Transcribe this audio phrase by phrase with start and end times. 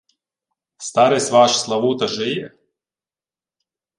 [0.77, 2.51] —Старець ваш Славута жиє?